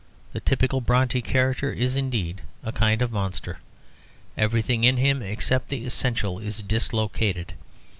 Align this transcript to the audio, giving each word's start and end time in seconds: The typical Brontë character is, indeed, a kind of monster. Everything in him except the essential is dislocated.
The 0.33 0.39
typical 0.39 0.81
Brontë 0.81 1.23
character 1.25 1.71
is, 1.71 1.95
indeed, 1.95 2.41
a 2.63 2.71
kind 2.71 3.03
of 3.03 3.11
monster. 3.11 3.59
Everything 4.35 4.83
in 4.83 4.97
him 4.97 5.21
except 5.21 5.69
the 5.69 5.85
essential 5.85 6.39
is 6.39 6.63
dislocated. 6.63 7.53